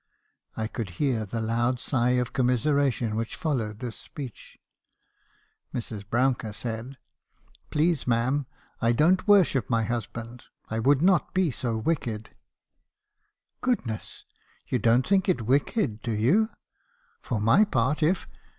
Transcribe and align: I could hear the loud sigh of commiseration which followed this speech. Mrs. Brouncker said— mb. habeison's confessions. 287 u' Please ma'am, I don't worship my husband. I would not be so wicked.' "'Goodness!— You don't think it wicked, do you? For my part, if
I 0.57 0.65
could 0.67 0.89
hear 0.97 1.27
the 1.27 1.39
loud 1.41 1.79
sigh 1.79 2.17
of 2.17 2.33
commiseration 2.33 3.15
which 3.15 3.35
followed 3.35 3.77
this 3.81 3.95
speech. 3.95 4.57
Mrs. 5.75 6.09
Brouncker 6.09 6.53
said— 6.53 6.85
mb. 6.95 6.95
habeison's 6.97 7.65
confessions. 7.69 7.69
287 7.69 7.69
u' 7.69 7.69
Please 7.69 8.07
ma'am, 8.07 8.45
I 8.81 8.91
don't 8.93 9.27
worship 9.27 9.69
my 9.69 9.83
husband. 9.83 10.45
I 10.71 10.79
would 10.79 11.03
not 11.03 11.35
be 11.35 11.51
so 11.51 11.77
wicked.' 11.77 12.31
"'Goodness!— 13.61 14.23
You 14.69 14.79
don't 14.79 15.05
think 15.05 15.29
it 15.29 15.43
wicked, 15.45 16.01
do 16.01 16.13
you? 16.13 16.49
For 17.21 17.39
my 17.39 17.63
part, 17.63 18.01
if 18.01 18.27